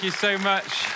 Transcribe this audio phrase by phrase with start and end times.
[0.00, 0.18] Thank you.
[0.18, 0.86] So much.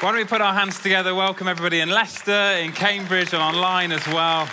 [0.00, 1.14] Why don't we put our hands together?
[1.14, 4.48] Welcome everybody in Leicester, in Cambridge, and online as well.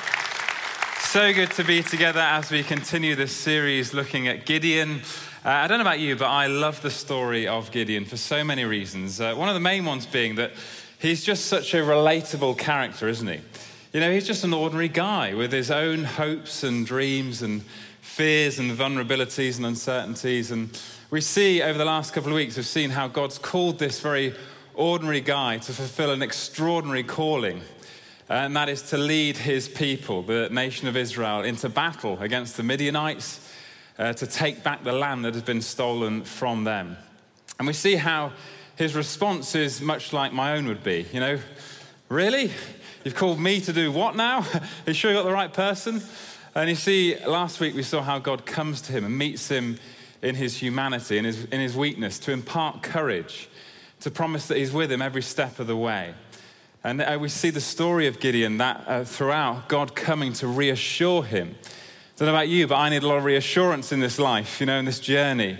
[0.99, 4.99] So good to be together as we continue this series looking at Gideon.
[5.45, 8.43] Uh, I don't know about you, but I love the story of Gideon for so
[8.43, 9.21] many reasons.
[9.21, 10.51] Uh, one of the main ones being that
[10.99, 13.39] he's just such a relatable character, isn't he?
[13.93, 17.61] You know, he's just an ordinary guy with his own hopes and dreams and
[18.01, 20.51] fears and vulnerabilities and uncertainties.
[20.51, 20.77] And
[21.15, 24.33] we see over the last couple of weeks, we've seen how God's called this very
[24.73, 27.61] ordinary guy to fulfill an extraordinary calling.
[28.27, 32.63] And that is to lead his people, the nation of Israel, into battle against the
[32.63, 33.39] Midianites,
[33.97, 36.97] uh, to take back the land that has been stolen from them.
[37.59, 38.33] And we see how
[38.75, 41.05] his response is much like my own would be.
[41.13, 41.39] You know,
[42.09, 42.51] really?
[43.05, 44.39] You've called me to do what now?
[44.53, 46.01] Are you sure you got the right person?
[46.53, 49.77] And you see, last week we saw how God comes to him and meets him
[50.25, 53.47] in his humanity, in his, in his weakness, to impart courage,
[53.99, 56.15] to promise that he's with him every step of the way.
[56.83, 61.23] And uh, we see the story of Gideon that uh, throughout, God coming to reassure
[61.23, 61.55] him.
[61.63, 64.59] I don't know about you, but I need a lot of reassurance in this life,
[64.59, 65.59] you know, in this journey.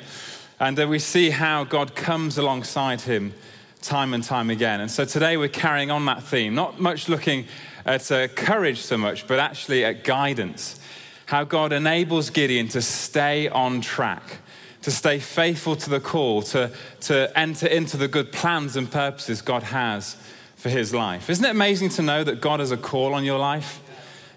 [0.59, 3.33] And uh, we see how God comes alongside him
[3.81, 4.81] time and time again.
[4.81, 7.45] And so today we're carrying on that theme, not much looking
[7.85, 10.79] at uh, courage so much, but actually at guidance.
[11.28, 14.39] How God enables Gideon to stay on track
[14.85, 16.69] to stay faithful to the call, to,
[17.00, 20.16] to enter into the good plans and purposes God has
[20.57, 21.28] for his life.
[21.28, 23.81] Isn't it amazing to know that God has a call on your life?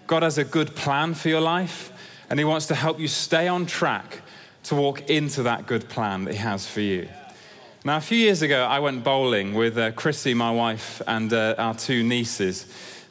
[0.07, 1.93] God has a good plan for your life,
[2.31, 4.23] and he wants to help you stay on track
[4.63, 7.07] to walk into that good plan that he has for you.
[7.85, 11.53] Now, a few years ago, I went bowling with uh, Chrissy, my wife, and uh,
[11.59, 12.65] our two nieces.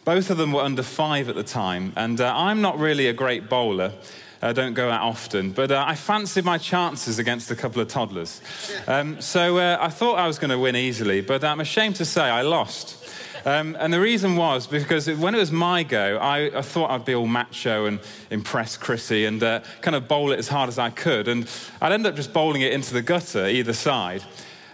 [0.05, 3.13] Both of them were under five at the time, and uh, I'm not really a
[3.13, 3.93] great bowler.
[4.41, 7.89] I don't go out often, but uh, I fancied my chances against a couple of
[7.89, 8.41] toddlers.
[8.87, 12.05] Um, so uh, I thought I was going to win easily, but I'm ashamed to
[12.05, 13.05] say I lost.
[13.45, 17.05] Um, and the reason was because when it was my go, I, I thought I'd
[17.05, 18.01] be all macho and
[18.31, 21.29] impress Chrissy and uh, kind of bowl it as hard as I could.
[21.29, 21.51] And
[21.81, 24.23] I'd end up just bowling it into the gutter either side.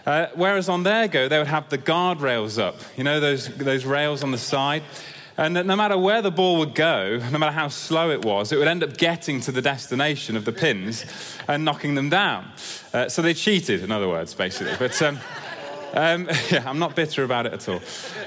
[0.05, 3.85] Uh, whereas on their go, they would have the guardrails up, you know, those, those
[3.85, 4.83] rails on the side.
[5.37, 8.51] And that no matter where the ball would go, no matter how slow it was,
[8.51, 11.05] it would end up getting to the destination of the pins
[11.47, 12.47] and knocking them down.
[12.93, 14.73] Uh, so they cheated, in other words, basically.
[14.79, 15.19] But um,
[15.93, 17.81] um, yeah, I'm not bitter about it at all.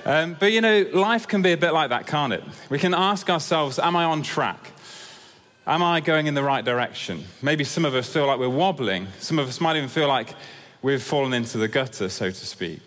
[0.05, 2.45] Um, but you know, life can be a bit like that, can't it?
[2.69, 4.73] We can ask ourselves, Am I on track?
[5.67, 7.25] Am I going in the right direction?
[7.43, 9.07] Maybe some of us feel like we're wobbling.
[9.19, 10.35] Some of us might even feel like
[10.81, 12.81] we've fallen into the gutter, so to speak.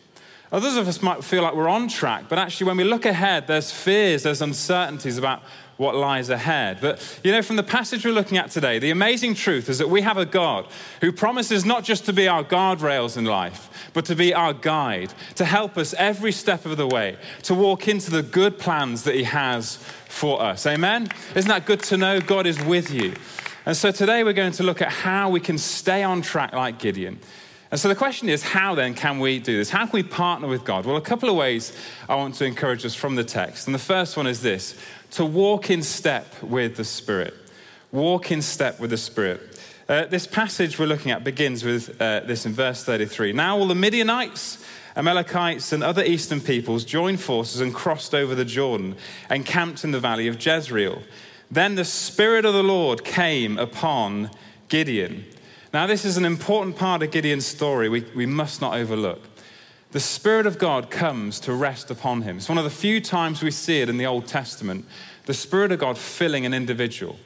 [0.51, 3.47] Others of us might feel like we're on track, but actually, when we look ahead,
[3.47, 5.43] there's fears, there's uncertainties about
[5.77, 6.77] what lies ahead.
[6.81, 9.89] But, you know, from the passage we're looking at today, the amazing truth is that
[9.89, 10.67] we have a God
[10.99, 15.13] who promises not just to be our guardrails in life, but to be our guide,
[15.35, 19.15] to help us every step of the way, to walk into the good plans that
[19.15, 20.67] He has for us.
[20.67, 21.07] Amen?
[21.33, 22.19] Isn't that good to know?
[22.19, 23.13] God is with you.
[23.65, 26.77] And so today we're going to look at how we can stay on track like
[26.77, 27.19] Gideon
[27.71, 29.69] and so the question is, how then can we do this?
[29.69, 30.85] How can we partner with God?
[30.85, 31.71] Well, a couple of ways
[32.09, 33.65] I want to encourage us from the text.
[33.65, 34.77] And the first one is this
[35.11, 37.33] to walk in step with the Spirit.
[37.93, 39.57] Walk in step with the Spirit.
[39.87, 43.31] Uh, this passage we're looking at begins with uh, this in verse 33.
[43.31, 44.61] Now, all the Midianites,
[44.97, 48.97] Amalekites, and other eastern peoples joined forces and crossed over the Jordan
[49.29, 51.01] and camped in the valley of Jezreel.
[51.49, 54.29] Then the Spirit of the Lord came upon
[54.67, 55.25] Gideon
[55.73, 59.21] now, this is an important part of Gideon's story we, we must not overlook.
[59.91, 62.37] The Spirit of God comes to rest upon him.
[62.37, 64.85] It's one of the few times we see it in the Old Testament
[65.25, 67.17] the Spirit of God filling an individual.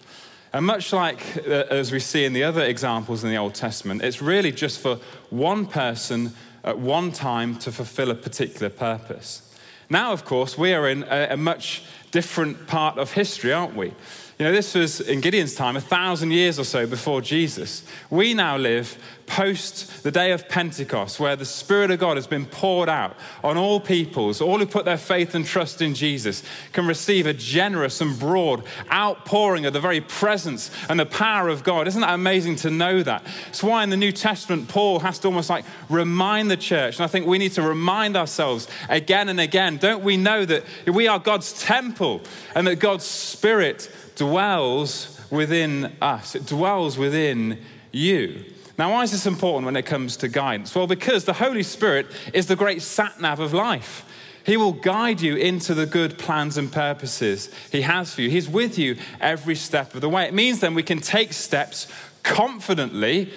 [0.53, 4.01] And much like uh, as we see in the other examples in the Old Testament,
[4.01, 4.99] it's really just for
[5.29, 6.33] one person
[6.63, 9.41] at one time to fulfill a particular purpose.
[9.89, 13.93] Now, of course, we are in a, a much different part of history, aren't we?
[14.37, 17.83] You know, this was in Gideon's time, a thousand years or so before Jesus.
[18.09, 22.45] We now live post the day of Pentecost, where the Spirit of God has been
[22.45, 24.41] poured out on all peoples.
[24.41, 26.43] All who put their faith and trust in Jesus
[26.73, 31.63] can receive a generous and broad outpouring of the very presence and the power of
[31.63, 31.87] God.
[31.87, 33.25] Isn't that amazing to know that?
[33.47, 36.97] It's why in the New Testament, Paul has to almost like remind the church.
[36.97, 40.63] And I think we need to remind ourselves again and again don't we know that
[40.85, 42.21] we are God's temple
[42.53, 47.59] and that God's Spirit dwells within us, it dwells within
[47.91, 48.45] you.
[48.77, 50.75] Now, why is this important when it comes to guidance?
[50.75, 54.05] Well, because the Holy Spirit is the great sat nav of life.
[54.45, 58.29] He will guide you into the good plans and purposes He has for you.
[58.29, 60.25] He's with you every step of the way.
[60.25, 61.87] It means then we can take steps
[62.21, 63.31] confidently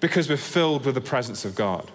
[0.00, 1.90] because we're filled with the presence of God.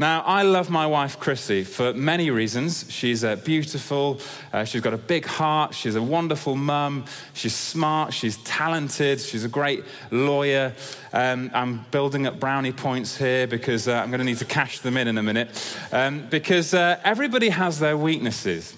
[0.00, 2.86] Now, I love my wife, Chrissy, for many reasons.
[2.88, 4.18] She's uh, beautiful,
[4.50, 7.04] uh, she's got a big heart, she's a wonderful mum,
[7.34, 10.72] she's smart, she's talented, she's a great lawyer.
[11.12, 14.78] Um, I'm building up brownie points here because uh, I'm going to need to cash
[14.78, 15.50] them in in a minute.
[15.92, 18.74] Um, because uh, everybody has their weaknesses.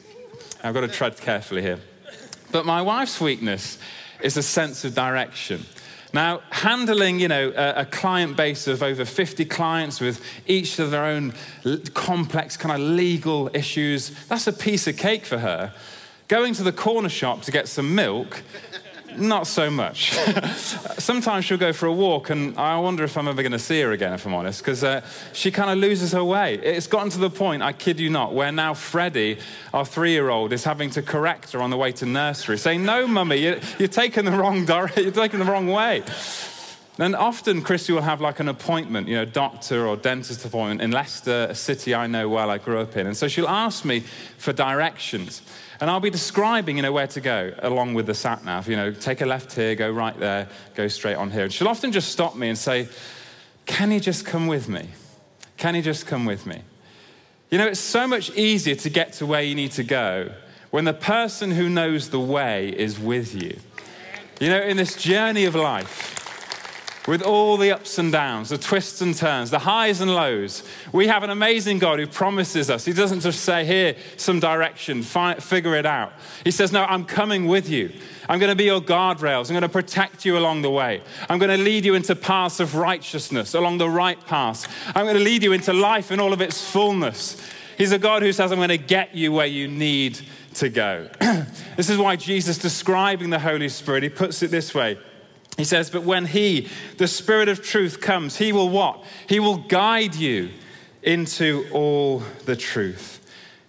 [0.65, 1.79] I've got to tread carefully here.
[2.51, 3.79] But my wife's weakness
[4.25, 5.67] is a sense of direction.
[6.14, 10.91] Now, handling, you know, a, a, client base of over 50 clients with each of
[10.91, 11.32] their own
[11.94, 15.73] complex kind of legal issues, that's a piece of cake for her.
[16.29, 18.43] Going to the corner shop to get some milk
[19.19, 20.12] not so much.
[20.99, 23.81] Sometimes she'll go for a walk, and I wonder if I'm ever going to see
[23.81, 26.55] her again, if I'm honest, because uh, she kind of loses her way.
[26.55, 29.38] It's gotten to the point, I kid you not, where now Freddie,
[29.73, 32.85] our three year old, is having to correct her on the way to nursery, saying,
[32.85, 34.67] No, mummy, you're, you're taking the wrong
[34.97, 36.03] you're taking the wrong way.
[36.99, 40.91] And often Chrissy will have like an appointment, you know, doctor or dentist appointment in
[40.91, 43.06] Leicester, a city I know well, I grew up in.
[43.06, 44.00] And so she'll ask me
[44.37, 45.41] for directions.
[45.82, 48.69] And I'll be describing, you know, where to go along with the sat nav.
[48.69, 51.43] You know, take a left here, go right there, go straight on here.
[51.43, 52.87] And she'll often just stop me and say,
[53.67, 54.90] Can you just come with me?
[55.56, 56.62] Can you just come with me?
[57.50, 60.31] You know, it's so much easier to get to where you need to go
[60.70, 63.58] when the person who knows the way is with you.
[64.38, 66.22] You know, in this journey of life,
[67.06, 70.62] with all the ups and downs, the twists and turns, the highs and lows.
[70.93, 72.84] We have an amazing God who promises us.
[72.84, 76.12] He doesn't just say, Here, some direction, figure it out.
[76.44, 77.93] He says, No, I'm coming with you.
[78.28, 79.49] I'm going to be your guardrails.
[79.49, 81.02] I'm going to protect you along the way.
[81.28, 84.69] I'm going to lead you into paths of righteousness, along the right paths.
[84.94, 87.37] I'm going to lead you into life in all of its fullness.
[87.76, 90.20] He's a God who says, I'm going to get you where you need
[90.54, 91.08] to go.
[91.76, 94.99] this is why Jesus, describing the Holy Spirit, he puts it this way.
[95.56, 96.69] He says, But when He,
[96.99, 99.04] the Spirit of truth, comes, He will what?
[99.28, 100.50] He will guide you
[101.02, 103.19] into all the truth.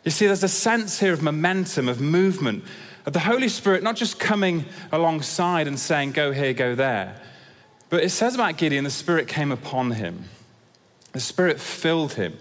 [0.03, 2.63] You see, there's a sense here of momentum, of movement,
[3.05, 7.19] of the Holy Spirit not just coming alongside and saying, Go here, go there.
[7.89, 10.25] But it says about Gideon, the Spirit came upon him,
[11.11, 12.37] the Spirit filled him.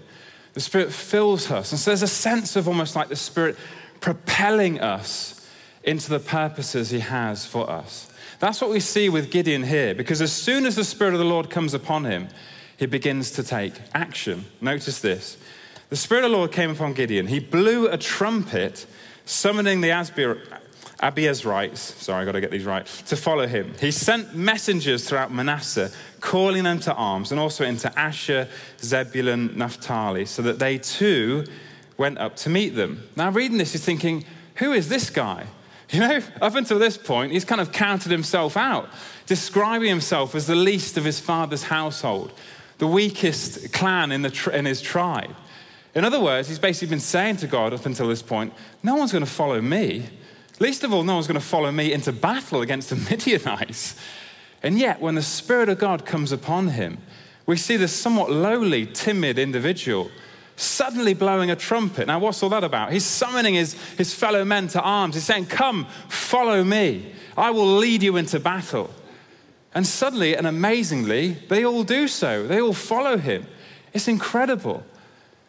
[0.55, 1.73] The Spirit fills us.
[1.73, 3.57] And so there's a sense of almost like the Spirit
[4.01, 5.49] propelling us
[5.83, 8.12] into the purposes He has for us.
[8.43, 11.25] That's what we see with Gideon here, because as soon as the Spirit of the
[11.25, 12.27] Lord comes upon him,
[12.77, 14.47] he begins to take action.
[14.61, 15.37] Notice this.
[15.91, 17.29] The Spirit of the Lord came upon Gideon.
[17.29, 18.85] He blew a trumpet,
[19.27, 23.75] summoning the Abiezrites, sorry, I got to get these right, to follow him.
[23.79, 28.49] He sent messengers throughout Manasseh, calling them to arms, and also into Asher,
[28.81, 31.45] Zebulun, Naphtali, so that they too
[31.97, 33.09] went up to meet them.
[33.15, 34.25] Now, reading this, you're thinking,
[34.57, 35.47] who is this guy?
[35.93, 38.89] You know, up until this point, he's kind of counted himself out,
[39.27, 42.33] describing himself as the least of his father's household,
[42.79, 45.37] the weakest clan in, the in his tribe.
[45.95, 49.13] In other words, he's basically been saying to God up until this point, no one's
[49.13, 50.09] going to follow me.
[50.59, 53.95] Least of all, no one's going to follow me into battle against the Midianites.
[54.63, 56.99] And yet, when the Spirit of God comes upon him,
[57.45, 60.11] we see this somewhat lowly, timid individual
[60.57, 62.07] suddenly blowing a trumpet.
[62.07, 62.93] Now, what's all that about?
[62.93, 65.15] He's summoning his, his fellow men to arms.
[65.15, 67.13] He's saying, Come, follow me.
[67.37, 68.91] I will lead you into battle.
[69.75, 72.47] And suddenly and amazingly, they all do so.
[72.47, 73.47] They all follow him.
[73.93, 74.85] It's incredible.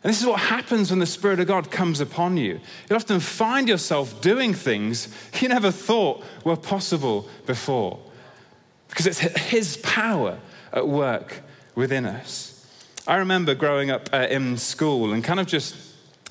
[0.03, 2.59] And this is what happens when the Spirit of God comes upon you.
[2.89, 5.07] You'll often find yourself doing things
[5.39, 7.99] you never thought were possible before
[8.89, 10.39] because it's His power
[10.73, 11.41] at work
[11.73, 12.52] within us.
[13.05, 15.75] I remember growing up uh, in school and kind of just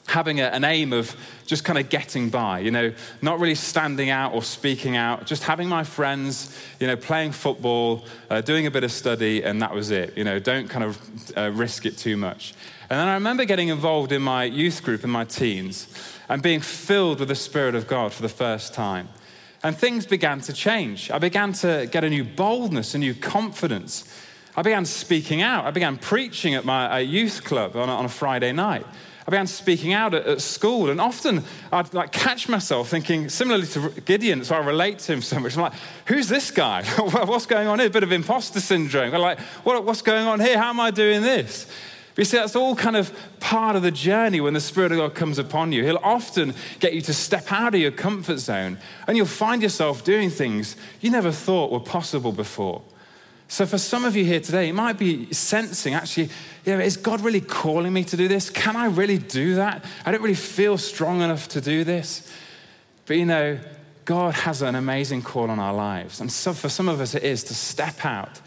[0.07, 1.15] having a, an aim of
[1.47, 5.45] just kind of getting by, you know, not really standing out or speaking out, just
[5.45, 9.75] having my friends, you know, playing football, uh, doing a bit of study, and that
[9.75, 10.17] was it.
[10.17, 10.99] You know, don't kind of
[11.37, 12.55] uh, risk it too much.
[12.89, 15.89] And then I remember getting involved in my youth group in my teens
[16.29, 19.09] and being filled with the Spirit of God for the first time.
[19.63, 21.11] And things began to change.
[21.11, 24.05] I began to get a new boldness, a new confidence.
[24.55, 25.65] I began speaking out.
[25.65, 28.85] I began preaching at my uh, youth club on a, on a Friday night.
[29.27, 33.67] I began speaking out at, at, school, and often I'd like catch myself thinking, similarly
[33.69, 35.57] to Gideon, so I relate to him so much.
[35.57, 35.75] I'm like,
[36.07, 36.85] who's this guy?
[36.99, 37.89] what's going on here?
[37.89, 39.15] A bit of imposter syndrome.
[39.15, 40.59] I'm like, what, what's going on here?
[40.59, 41.67] How am I doing this?
[42.15, 44.99] But you see, that's all kind of part of the journey when the Spirit of
[44.99, 45.83] God comes upon you.
[45.83, 50.05] He'll often get you to step out of your comfort zone, and you'll find yourself
[50.05, 52.83] doing things you never thought were possible before.
[53.53, 56.31] So, for some of you here today, it might be sensing actually,
[56.65, 58.49] you know, is God really calling me to do this?
[58.49, 59.85] Can I really do that?
[60.07, 62.33] I don't really feel strong enough to do this.
[63.05, 63.59] But you know,
[64.07, 66.19] God has an amazing call on our lives.
[66.19, 68.41] And so for some of us, it is to step out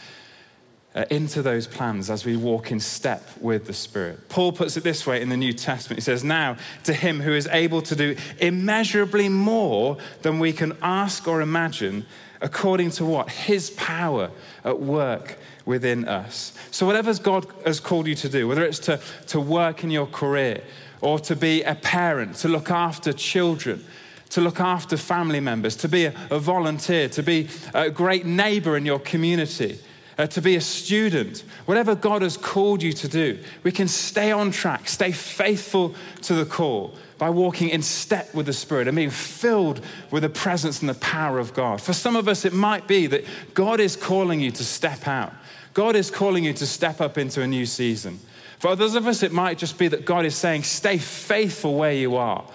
[0.95, 4.29] Uh, into those plans as we walk in step with the Spirit.
[4.29, 5.97] Paul puts it this way in the New Testament.
[5.97, 10.77] He says, Now to him who is able to do immeasurably more than we can
[10.81, 12.05] ask or imagine,
[12.39, 13.29] according to what?
[13.29, 14.31] His power
[14.63, 16.53] at work within us.
[16.71, 20.07] So, whatever God has called you to do, whether it's to, to work in your
[20.07, 20.63] career
[21.01, 23.83] or to be a parent, to look after children,
[24.29, 28.77] to look after family members, to be a, a volunteer, to be a great neighbor
[28.77, 29.77] in your community,
[30.17, 34.31] uh, to be a student, whatever God has called you to do, we can stay
[34.31, 35.93] on track, stay faithful
[36.23, 39.81] to the call by walking in step with the Spirit and being filled
[40.11, 41.81] with the presence and the power of God.
[41.81, 45.33] For some of us, it might be that God is calling you to step out.
[45.73, 48.19] God is calling you to step up into a new season.
[48.59, 51.93] For others of us, it might just be that God is saying, stay faithful where
[51.93, 52.45] you are.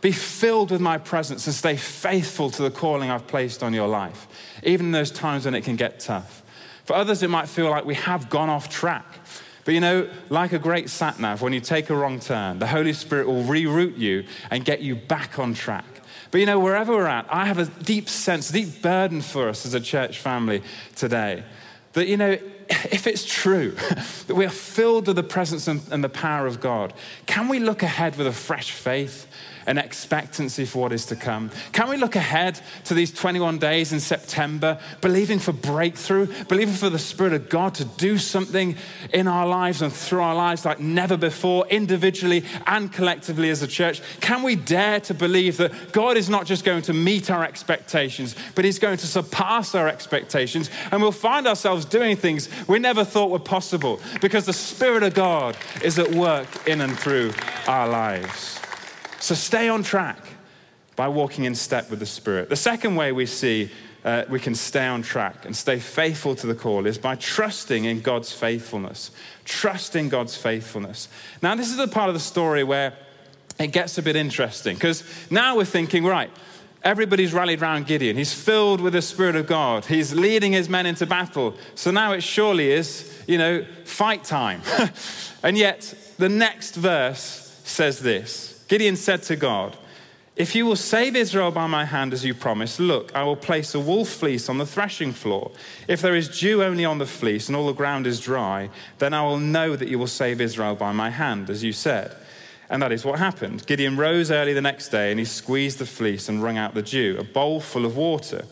[0.00, 3.88] Be filled with my presence and stay faithful to the calling I've placed on your
[3.88, 4.26] life,
[4.62, 6.43] even in those times when it can get tough.
[6.84, 9.06] For others, it might feel like we have gone off track.
[9.64, 12.66] But you know, like a great sat nav, when you take a wrong turn, the
[12.66, 15.86] Holy Spirit will reroute you and get you back on track.
[16.30, 19.64] But you know, wherever we're at, I have a deep sense, deep burden for us
[19.64, 20.62] as a church family
[20.96, 21.44] today.
[21.94, 22.32] That, you know,
[22.68, 23.70] if it's true
[24.26, 26.92] that we are filled with the presence and, the power of God,
[27.26, 29.26] can we look ahead with a fresh faith
[29.66, 31.50] an expectancy for what is to come?
[31.72, 36.90] Can we look ahead to these 21 days in September, believing for breakthrough, believing for
[36.90, 38.76] the Spirit of God to do something
[39.12, 43.66] in our lives and through our lives like never before, individually and collectively as a
[43.66, 44.00] church?
[44.20, 48.34] Can we dare to believe that God is not just going to meet our expectations,
[48.54, 53.04] but He's going to surpass our expectations, and we'll find ourselves doing things we never
[53.04, 57.32] thought were possible because the Spirit of God is at work in and through
[57.66, 58.60] our lives.
[59.24, 60.18] So stay on track
[60.96, 62.50] by walking in step with the Spirit.
[62.50, 63.70] The second way we see
[64.04, 67.86] uh, we can stay on track and stay faithful to the call is by trusting
[67.86, 69.12] in God's faithfulness.
[69.46, 71.08] Trusting in God's faithfulness.
[71.40, 72.92] Now, this is the part of the story where
[73.58, 76.30] it gets a bit interesting because now we're thinking, right,
[76.82, 78.18] everybody's rallied around Gideon.
[78.18, 79.86] He's filled with the Spirit of God.
[79.86, 81.54] He's leading his men into battle.
[81.76, 84.60] So now it surely is, you know, fight time.
[85.42, 89.76] and yet, the next verse says this Gideon said to God,
[90.36, 93.74] If you will save Israel by my hand as you promised, look, I will place
[93.74, 95.52] a wool fleece on the threshing floor.
[95.86, 99.12] If there is dew only on the fleece and all the ground is dry, then
[99.12, 102.16] I will know that you will save Israel by my hand, as you said.
[102.70, 103.66] And that is what happened.
[103.66, 106.82] Gideon rose early the next day and he squeezed the fleece and wrung out the
[106.82, 108.46] dew, a bowl full of water.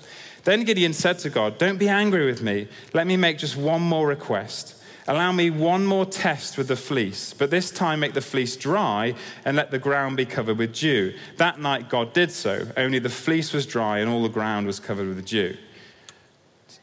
[0.45, 2.69] Then Gideon said to God, Don't be angry with me.
[2.93, 4.77] Let me make just one more request.
[5.09, 9.15] Allow me one more test with the fleece, but this time make the fleece dry
[9.45, 11.13] and let the ground be covered with dew.
[11.39, 14.79] That night God did so, only the fleece was dry and all the ground was
[14.79, 15.57] covered with dew.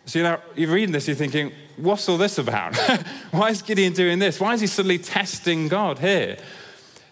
[0.05, 2.75] So you know, you're reading this, you're thinking, what's all this about?
[3.31, 4.39] Why is Gideon doing this?
[4.39, 6.37] Why is he suddenly testing God here?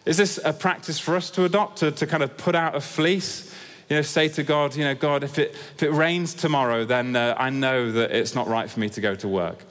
[0.05, 2.81] Is this a practice for us to adopt, to, to kind of put out a
[2.81, 3.53] fleece?
[3.89, 7.15] You know, say to God, you know, God, if it, if it rains tomorrow, then
[7.15, 9.63] uh, I know that it's not right for me to go to work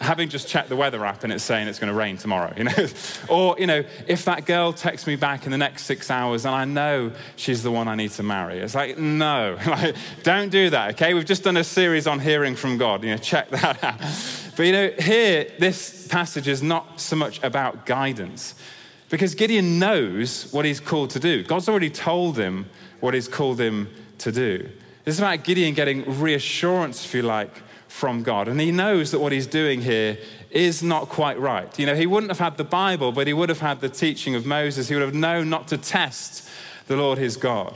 [0.00, 2.64] having just checked the weather app and it's saying it's going to rain tomorrow, you
[2.64, 2.86] know?
[3.28, 6.54] or, you know, if that girl texts me back in the next six hours and
[6.54, 10.70] I know she's the one I need to marry, it's like, no, like, don't do
[10.70, 11.14] that, okay?
[11.14, 14.00] We've just done a series on hearing from God, you know, check that out.
[14.54, 18.54] But, you know, here, this passage is not so much about guidance
[19.08, 21.42] because Gideon knows what he's called to do.
[21.42, 22.68] God's already told him
[23.00, 24.68] what he's called him to do.
[25.04, 28.48] This is about Gideon getting reassurance, if you like, from God.
[28.48, 30.16] And he knows that what he's doing here
[30.50, 31.78] is not quite right.
[31.78, 34.34] You know, he wouldn't have had the Bible, but he would have had the teaching
[34.34, 34.88] of Moses.
[34.88, 36.48] He would have known not to test
[36.86, 37.74] the Lord his God.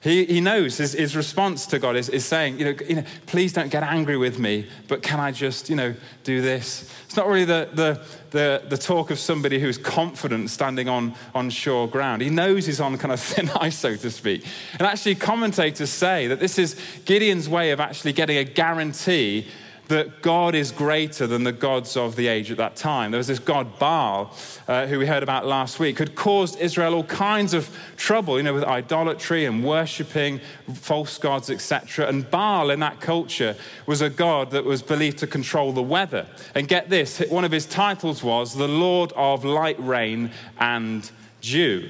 [0.00, 3.04] He, he knows his, his response to God is, is saying, you know, you know,
[3.26, 6.88] please don't get angry with me, but can I just, you know, do this?
[7.06, 8.00] It's not really the, the,
[8.30, 12.22] the, the talk of somebody who's confident standing on, on sure ground.
[12.22, 14.44] He knows he's on kind of thin ice, so to speak.
[14.74, 19.48] And actually, commentators say that this is Gideon's way of actually getting a guarantee
[19.88, 23.10] that God is greater than the gods of the age at that time.
[23.10, 24.34] There was this god Baal,
[24.66, 28.42] uh, who we heard about last week, had caused Israel all kinds of trouble, you
[28.42, 30.40] know, with idolatry and worshipping
[30.74, 32.06] false gods, etc.
[32.06, 36.26] And Baal in that culture was a god that was believed to control the weather.
[36.54, 41.88] And get this, one of his titles was the Lord of light, rain, and dew.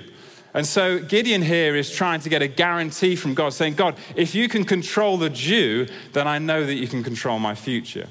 [0.54, 4.34] And so Gideon here is trying to get a guarantee from God, saying, God, if
[4.34, 8.08] you can control the dew, then I know that you can control my future.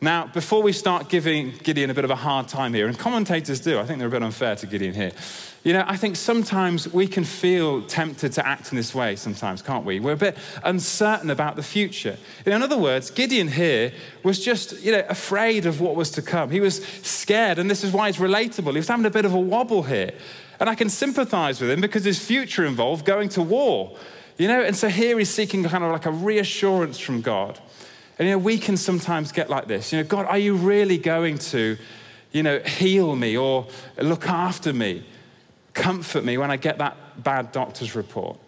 [0.00, 3.60] Now, before we start giving Gideon a bit of a hard time here, and commentators
[3.60, 5.12] do, I think they're a bit unfair to Gideon here.
[5.62, 9.62] You know, I think sometimes we can feel tempted to act in this way, sometimes,
[9.62, 10.00] can't we?
[10.00, 12.16] We're a bit uncertain about the future.
[12.44, 13.92] In other words, Gideon here
[14.24, 16.50] was just, you know, afraid of what was to come.
[16.50, 18.72] He was scared, and this is why it's relatable.
[18.72, 20.10] He was having a bit of a wobble here.
[20.60, 23.96] And I can sympathize with him because his future involved going to war,
[24.38, 27.58] you know, and so here he's seeking kind of like a reassurance from God.
[28.18, 29.92] And you know, we can sometimes get like this.
[29.92, 31.76] You know, God, are you really going to,
[32.30, 33.66] you know, heal me or
[33.98, 35.04] look after me,
[35.74, 38.38] comfort me when I get that bad doctor's report?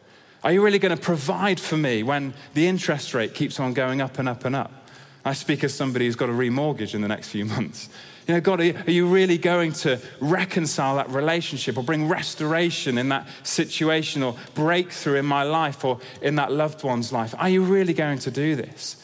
[0.43, 4.03] Are you really going to provide for me when the interest rate keeps on going
[4.03, 4.84] up and up and up?
[5.25, 7.89] I speak as somebody who's got a remortgage in the next few months.
[8.27, 13.11] You know, God, are you really going to reconcile that relationship or bring restoration in
[13.11, 17.35] that situation or breakthrough in my life or in that loved one's life?
[17.39, 18.97] Are you really going to do this?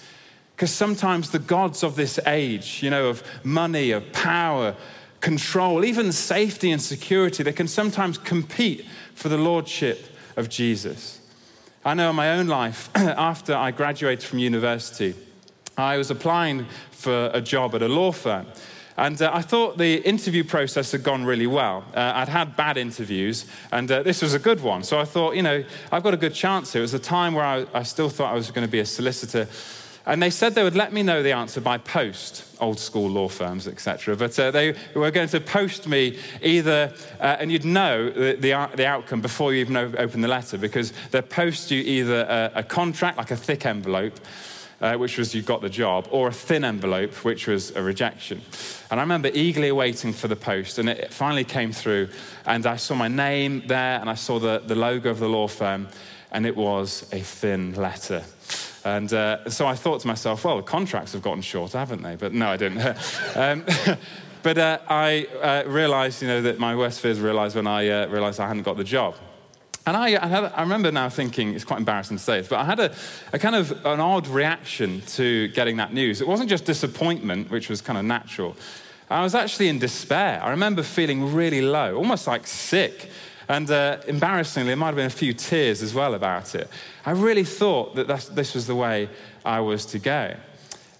[0.57, 4.75] Because sometimes the gods of this age, you know, of money, of power,
[5.21, 11.21] control, even safety and security, they can sometimes compete for the lordship of Jesus.
[11.85, 15.15] I know in my own life, after I graduated from university,
[15.77, 18.47] I was applying for a job at a law firm.
[18.97, 21.85] And uh, I thought the interview process had gone really well.
[21.95, 24.83] Uh, I'd had bad interviews, and uh, this was a good one.
[24.83, 26.81] So I thought, you know, I've got a good chance here.
[26.81, 28.85] It was a time where I, I still thought I was going to be a
[28.85, 29.49] solicitor.
[30.05, 33.29] And they said they would let me know the answer by post, old school law
[33.29, 34.17] firms, etc.
[34.17, 38.71] But uh, they were going to post me either, uh, and you'd know the, the,
[38.75, 42.63] the, outcome before you even open the letter, because they'd post you either a, a
[42.63, 44.19] contract, like a thick envelope,
[44.81, 48.41] uh, which was you got the job, or a thin envelope, which was a rejection.
[48.91, 52.09] And I remember eagerly waiting for the post, and it finally came through,
[52.47, 55.49] and I saw my name there, and I saw the, the logo of the law
[55.49, 55.89] firm,
[56.33, 58.25] and it was a thin letter.
[58.85, 62.17] And uh, so I thought to myself, well, the contracts have gotten shorter, haven't they?
[62.17, 62.81] But no, I didn't.
[63.37, 63.65] um,
[64.43, 68.07] but uh, I uh, realized, you know, that my worst fears realized when I uh,
[68.09, 69.17] realized I hadn't got the job.
[69.91, 72.61] And I, I, had, I, remember now thinking, it's quite embarrassing to say this, but
[72.61, 72.95] I had a,
[73.33, 76.21] a, kind of an odd reaction to getting that news.
[76.21, 78.57] It wasn't just disappointment, which was kind of natural.
[79.11, 80.41] I was actually in despair.
[80.45, 83.11] I remember feeling really low, almost like sick.
[83.49, 86.71] And uh, embarrassingly, there might have been a few tears as well about it.
[87.05, 89.09] I really thought that this was the way
[89.45, 90.37] I was to go.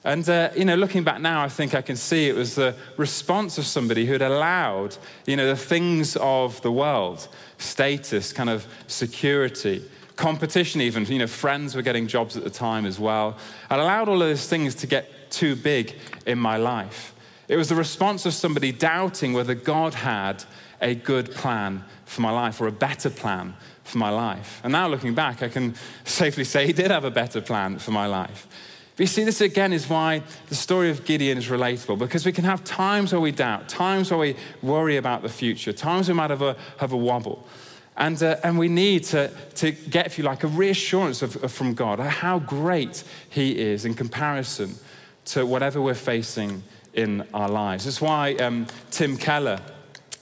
[0.03, 2.75] And, uh, you know, looking back now, I think I can see it was the
[2.97, 8.49] response of somebody who had allowed, you know, the things of the world, status, kind
[8.49, 9.83] of security,
[10.17, 13.37] competition even, you know, friends were getting jobs at the time as well.
[13.69, 15.95] I'd allowed all of those things to get too big
[16.27, 17.15] in my life.
[17.49, 20.45] It was the response of somebody doubting whether God had
[20.81, 24.61] a good plan for my life or a better plan for my life.
[24.63, 27.91] And now looking back, I can safely say he did have a better plan for
[27.91, 28.47] my life.
[29.01, 32.33] But you see, this again is why the story of Gideon is relatable because we
[32.33, 36.13] can have times where we doubt, times where we worry about the future, times we
[36.13, 37.49] might have a, have a wobble.
[37.97, 41.51] And, uh, and we need to, to get, if you like, a reassurance of, of,
[41.51, 44.75] from God how great He is in comparison
[45.25, 47.87] to whatever we're facing in our lives.
[47.87, 49.63] That's why um, Tim Keller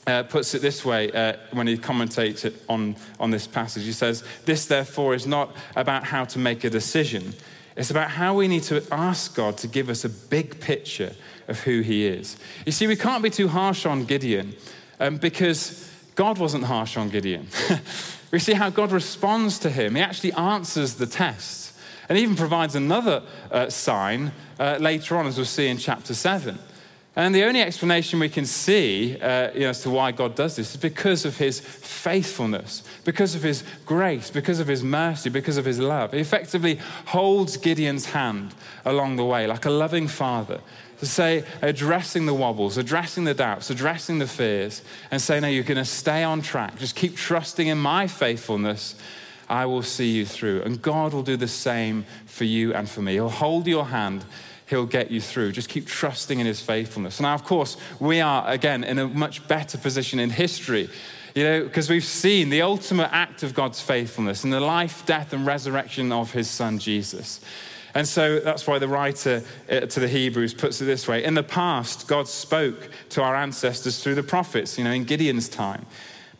[0.06, 3.82] uh, puts it this way uh, when he commentates on, on this passage.
[3.82, 7.34] He says, This, therefore, is not about how to make a decision.
[7.78, 11.14] It's about how we need to ask God to give us a big picture
[11.46, 12.36] of who He is.
[12.66, 14.54] You see, we can't be too harsh on Gideon
[14.98, 17.46] um, because God wasn't harsh on Gideon.
[18.32, 19.94] we see how God responds to him.
[19.94, 21.72] He actually answers the test
[22.08, 26.58] and even provides another uh, sign uh, later on, as we'll see in chapter 7.
[27.18, 30.54] And the only explanation we can see uh, you know, as to why God does
[30.54, 35.56] this is because of his faithfulness, because of his grace, because of his mercy, because
[35.56, 36.12] of his love.
[36.12, 38.54] He effectively holds Gideon's hand
[38.84, 40.60] along the way like a loving father
[41.00, 45.64] to say, addressing the wobbles, addressing the doubts, addressing the fears, and say, No, you're
[45.64, 46.78] going to stay on track.
[46.78, 48.94] Just keep trusting in my faithfulness.
[49.48, 50.62] I will see you through.
[50.62, 53.14] And God will do the same for you and for me.
[53.14, 54.24] He'll hold your hand
[54.68, 55.52] He'll get you through.
[55.52, 57.20] Just keep trusting in His faithfulness.
[57.20, 60.90] Now, of course, we are, again, in a much better position in history,
[61.34, 65.32] you know, because we've seen the ultimate act of God's faithfulness in the life, death,
[65.32, 67.40] and resurrection of His Son, Jesus.
[67.94, 71.34] And so that's why the writer uh, to the Hebrews puts it this way In
[71.34, 75.86] the past, God spoke to our ancestors through the prophets, you know, in Gideon's time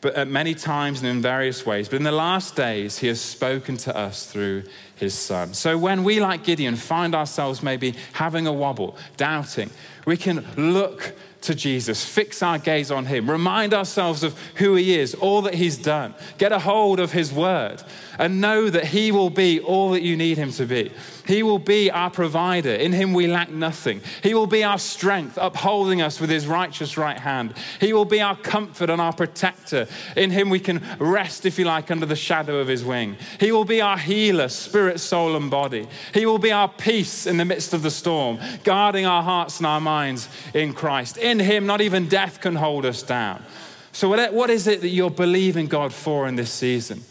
[0.01, 1.89] but at many times and in various ways.
[1.89, 5.55] But in the last days, he has spoken to us through his son.
[5.55, 9.71] So when we, like Gideon, find ourselves maybe having a wobble, doubting,
[10.07, 14.99] we can look to Jesus, fix our gaze on him, remind ourselves of who he
[14.99, 17.83] is, all that he's done, get a hold of his word,
[18.19, 20.91] and know that he will be all that you need him to be.
[21.29, 22.71] He will be our provider.
[22.71, 24.01] In him we lack nothing.
[24.23, 27.53] He will be our strength, upholding us with his righteous right hand.
[27.83, 29.87] He will be our comfort and our protector.
[30.17, 33.19] In him we can rest, if you like, under the shadow of his wing.
[33.39, 35.87] He will be our healer, spirit, soul, and body.
[36.15, 39.67] He will be our peace in the midst of the storm, guarding our hearts and
[39.67, 41.19] our minds in Christ.
[41.19, 43.45] In him, not even death can hold us down.
[43.93, 47.03] So, what is it that you're believing God for in this season?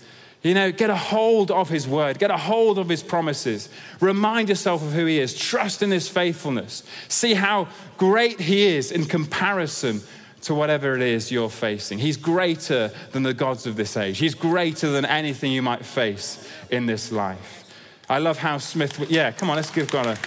[0.48, 3.68] You know, get a hold of his word, get a hold of his promises.
[4.00, 5.36] Remind yourself of who he is.
[5.36, 6.84] Trust in his faithfulness.
[7.10, 10.00] See how great he is in comparison
[10.44, 12.00] to whatever it is you're facing.
[12.00, 16.50] He's greater than the gods of this age, he's greater than anything you might face
[16.70, 17.66] in this life.
[18.10, 20.18] I love how Smith, yeah, come on, let's give God a.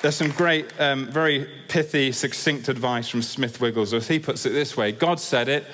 [0.00, 4.08] There's some great, um, very pithy, succinct advice from Smith Wigglesworth.
[4.08, 5.66] He puts it this way God said it,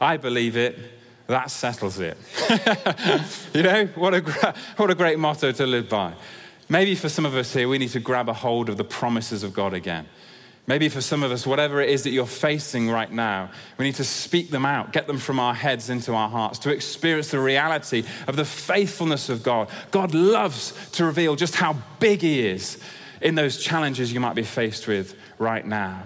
[0.00, 0.78] I believe it,
[1.26, 2.16] that settles it.
[3.54, 6.14] you know, what a, what a great motto to live by.
[6.68, 9.42] Maybe for some of us here, we need to grab a hold of the promises
[9.42, 10.06] of God again.
[10.66, 13.96] Maybe for some of us, whatever it is that you're facing right now, we need
[13.96, 17.40] to speak them out, get them from our heads into our hearts, to experience the
[17.40, 19.68] reality of the faithfulness of God.
[19.90, 22.78] God loves to reveal just how big He is
[23.20, 26.04] in those challenges you might be faced with right now.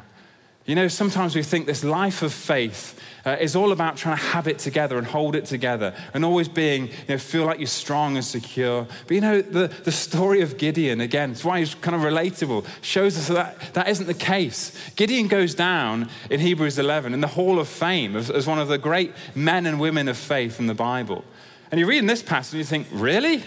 [0.66, 4.22] You know, sometimes we think this life of faith uh, is all about trying to
[4.22, 7.66] have it together and hold it together and always being, you know, feel like you're
[7.66, 8.86] strong and secure.
[9.06, 12.66] But you know, the, the story of Gideon, again, it's why he's kind of relatable,
[12.80, 14.72] shows us that that isn't the case.
[14.96, 18.68] Gideon goes down in Hebrews 11 in the Hall of Fame as, as one of
[18.68, 21.24] the great men and women of faith in the Bible.
[21.70, 23.42] And you read in this passage and you think, really?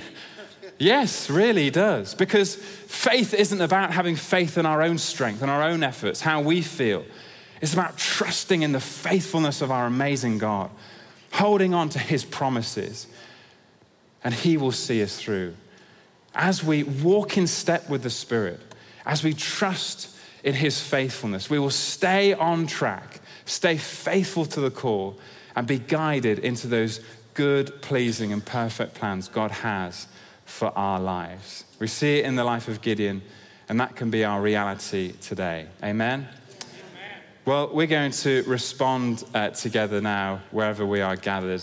[0.80, 2.14] Yes, really does.
[2.14, 6.42] Because faith isn't about having faith in our own strength and our own efforts, how
[6.42, 7.04] we feel.
[7.62, 10.70] It's about trusting in the faithfulness of our amazing God,
[11.32, 13.08] holding on to his promises,
[14.24, 15.56] and he will see us through.
[16.36, 18.60] As we walk in step with the Spirit,
[19.06, 24.70] as we trust in his faithfulness, we will stay on track, stay faithful to the
[24.70, 25.18] call,
[25.56, 27.00] and be guided into those
[27.34, 30.08] good, pleasing, and perfect plans God has
[30.48, 31.66] for our lives.
[31.78, 33.22] We see it in the life of Gideon,
[33.70, 35.68] and that can be our reality today.
[35.84, 36.28] Amen?
[36.28, 37.22] Amen.
[37.46, 41.62] Well, we're going to respond uh, together now, wherever we are gathered.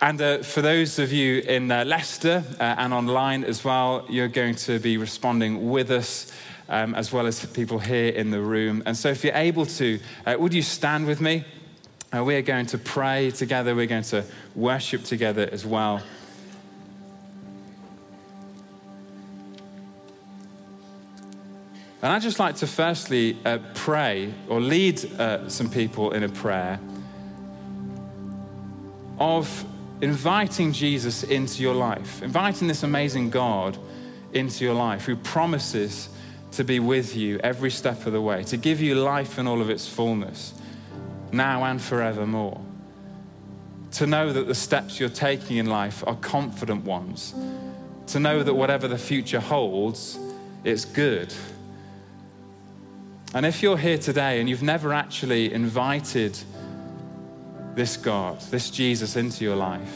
[0.00, 4.28] And uh, for those of you in uh, Leicester uh, and online as well, you're
[4.28, 6.30] going to be responding with us.
[6.66, 8.82] Um, as well as people here in the room.
[8.86, 11.44] And so, if you're able to, uh, would you stand with me?
[12.10, 13.74] Uh, we are going to pray together.
[13.74, 16.00] We're going to worship together as well.
[22.04, 26.28] And I'd just like to firstly uh, pray or lead uh, some people in a
[26.28, 26.78] prayer
[29.18, 29.64] of
[30.02, 33.78] inviting Jesus into your life, inviting this amazing God
[34.34, 36.10] into your life who promises
[36.52, 39.62] to be with you every step of the way, to give you life in all
[39.62, 40.52] of its fullness,
[41.32, 42.60] now and forevermore.
[43.92, 47.34] To know that the steps you're taking in life are confident ones.
[48.08, 50.18] To know that whatever the future holds,
[50.64, 51.32] it's good
[53.34, 56.38] and if you're here today and you've never actually invited
[57.74, 59.92] this God, this Jesus into your life,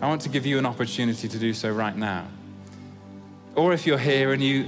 [0.00, 2.28] I want to give you an opportunity to do so right now.
[3.56, 4.66] Or if you're here and you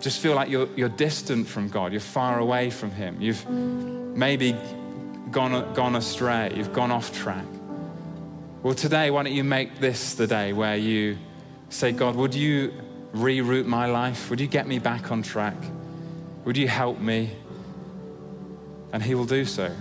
[0.00, 4.56] just feel like you're, you're distant from God, you're far away from Him, you've maybe
[5.30, 7.46] gone, gone astray, you've gone off track.
[8.62, 11.18] Well, today, why don't you make this the day where you
[11.68, 12.74] say, God, would you
[13.14, 14.28] reroute my life?
[14.28, 15.56] Would you get me back on track?
[16.44, 17.30] Would you help me?
[18.92, 19.74] And he will do so.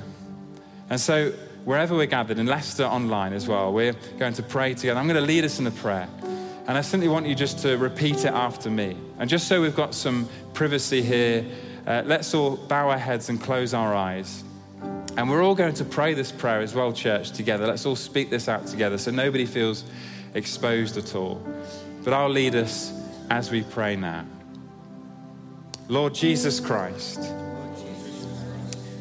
[0.90, 1.32] And so,
[1.66, 5.00] wherever we're gathered, in Leicester online as well, we're going to pray together.
[5.00, 6.08] I'm going to lead us in a prayer.
[6.68, 8.96] And I simply want you just to repeat it after me.
[9.18, 11.44] And just so we've got some privacy here,
[11.88, 14.44] uh, let's all bow our heads and close our eyes.
[15.18, 17.66] And we're all going to pray this prayer as well, church, together.
[17.66, 19.84] Let's all speak this out together so nobody feels
[20.36, 21.42] exposed at all.
[22.04, 22.94] But I'll lead us
[23.30, 24.26] as we pray now.
[25.90, 27.20] Lord Jesus Christ,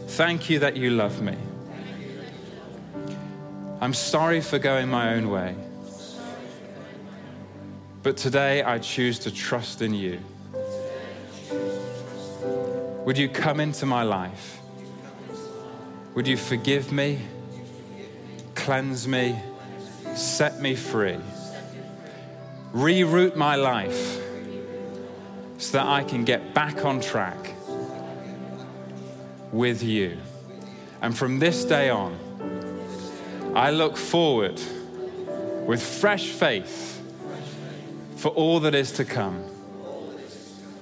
[0.07, 1.37] thank you that you love me.
[3.83, 5.55] I'm sorry for going my own way.
[8.03, 10.19] But today I choose to trust in you.
[13.05, 14.59] Would you come into my life?
[16.15, 17.19] Would you forgive me,
[18.55, 19.39] cleanse me,
[20.15, 21.21] set me free.
[22.73, 24.25] Reroute my life
[25.59, 27.55] so that I can get back on track
[29.53, 30.17] with you.
[31.03, 32.17] And from this day on,
[33.55, 34.61] I look forward
[35.67, 37.03] with fresh faith
[38.17, 39.45] for all that is to come,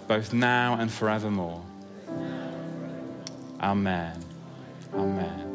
[0.08, 1.62] both now and forevermore.
[3.60, 4.22] Amen.
[4.94, 5.45] Amen.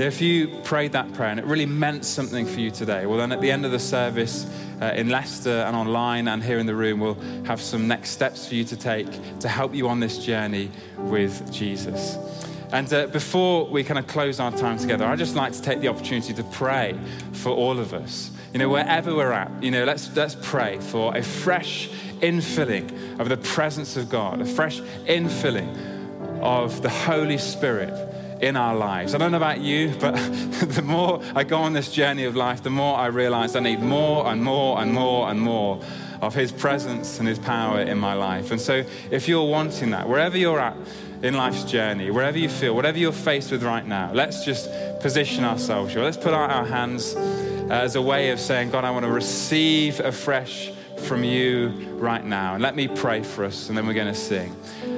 [0.00, 3.32] If you prayed that prayer and it really meant something for you today, well, then
[3.32, 4.46] at the end of the service
[4.80, 8.48] uh, in Leicester and online and here in the room, we'll have some next steps
[8.48, 9.06] for you to take
[9.40, 12.16] to help you on this journey with Jesus.
[12.72, 15.82] And uh, before we kind of close our time together, I'd just like to take
[15.82, 16.98] the opportunity to pray
[17.32, 18.30] for all of us.
[18.54, 23.28] You know, wherever we're at, you know, let's, let's pray for a fresh infilling of
[23.28, 28.09] the presence of God, a fresh infilling of the Holy Spirit
[28.40, 29.14] in our lives.
[29.14, 32.62] I don't know about you, but the more I go on this journey of life,
[32.62, 35.80] the more I realize I need more and more and more and more
[36.22, 38.50] of His presence and His power in my life.
[38.50, 40.76] And so, if you're wanting that, wherever you're at
[41.22, 45.44] in life's journey, wherever you feel, whatever you're faced with right now, let's just position
[45.44, 46.02] ourselves here.
[46.02, 49.12] Let's put out our hands uh, as a way of saying, God, I want to
[49.12, 52.54] receive afresh from you right now.
[52.54, 54.54] And let me pray for us, and then we're going to sing.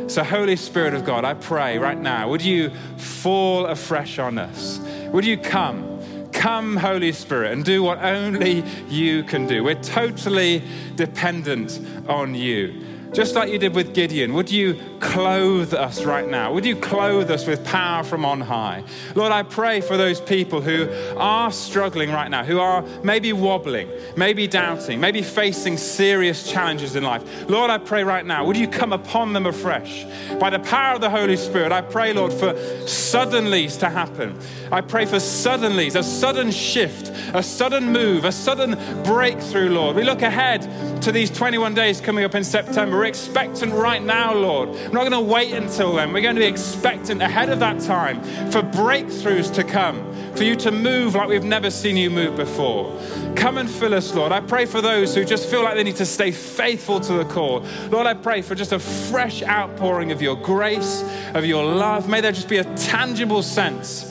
[0.08, 4.78] So, Holy Spirit of God, I pray right now, would you fall afresh on us?
[5.12, 5.88] Would you come?
[6.32, 9.62] Come, Holy Spirit, and do what only you can do.
[9.62, 10.62] We're totally
[10.96, 12.91] dependent on you.
[13.12, 16.50] Just like you did with Gideon, would you clothe us right now?
[16.54, 18.84] Would you clothe us with power from on high?
[19.14, 23.90] Lord, I pray for those people who are struggling right now, who are maybe wobbling,
[24.16, 27.50] maybe doubting, maybe facing serious challenges in life.
[27.50, 30.06] Lord, I pray right now, would you come upon them afresh?
[30.40, 34.38] By the power of the Holy Spirit, I pray, Lord, for suddenlies to happen.
[34.70, 39.96] I pray for suddenlies, a sudden shift, a sudden move, a sudden breakthrough, Lord.
[39.96, 40.62] We look ahead
[41.02, 43.01] to these 21 days coming up in September.
[43.02, 44.68] We're expectant right now, Lord.
[44.68, 46.12] We're not going to wait until then.
[46.12, 50.54] We're going to be expectant ahead of that time for breakthroughs to come, for you
[50.58, 52.96] to move like we've never seen you move before.
[53.34, 54.30] Come and fill us, Lord.
[54.30, 57.24] I pray for those who just feel like they need to stay faithful to the
[57.24, 57.66] call.
[57.90, 61.02] Lord, I pray for just a fresh outpouring of your grace,
[61.34, 62.08] of your love.
[62.08, 64.08] May there just be a tangible sense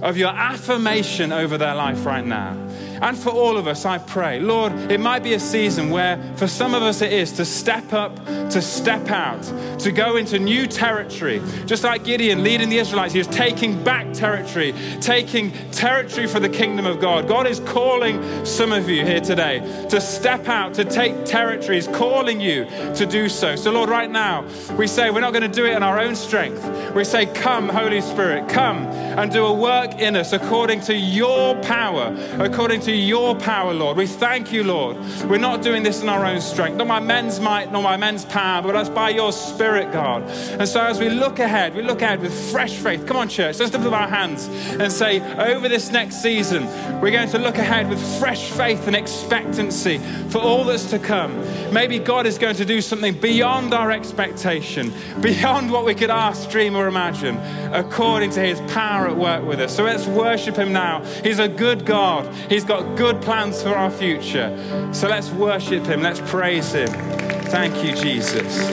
[0.00, 2.56] of your affirmation over their life right now.
[3.00, 6.46] And for all of us, I pray, Lord, it might be a season where for
[6.46, 9.42] some of us it is to step up, to step out,
[9.80, 11.40] to go into new territory.
[11.64, 16.48] Just like Gideon leading the Israelites, he was taking back territory, taking territory for the
[16.48, 17.26] kingdom of God.
[17.26, 21.76] God is calling some of you here today to step out, to take territory.
[21.76, 23.56] He's calling you to do so.
[23.56, 24.44] So, Lord, right now,
[24.76, 26.94] we say we're not going to do it in our own strength.
[26.94, 31.54] We say, Come, Holy Spirit, come and do a work in us according to your
[31.62, 33.96] power, according to to your power, Lord.
[33.96, 34.96] We thank you, Lord.
[35.28, 38.24] We're not doing this in our own strength, not my men's might, not my men's
[38.24, 40.22] power, but it's by your spirit, God.
[40.58, 43.06] And so as we look ahead, we look ahead with fresh faith.
[43.06, 46.64] Come on, church, let's lift up our hands and say, over this next season,
[47.00, 49.98] we're going to look ahead with fresh faith and expectancy
[50.30, 51.32] for all that's to come.
[51.72, 56.50] Maybe God is going to do something beyond our expectation, beyond what we could ask,
[56.50, 57.36] dream, or imagine,
[57.72, 59.76] according to his power at work with us.
[59.76, 61.04] So let's worship him now.
[61.22, 62.26] He's a good God.
[62.48, 64.56] He's got got good plans for our future.
[64.92, 66.88] So let's worship Him, let's praise Him.
[66.88, 68.68] Thank you, Jesus.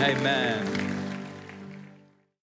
[0.00, 0.73] Amen.